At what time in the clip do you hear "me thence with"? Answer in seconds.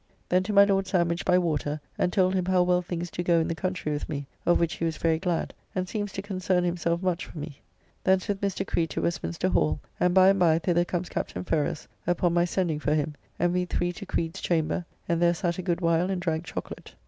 7.37-8.41